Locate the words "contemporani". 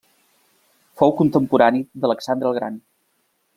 1.19-1.83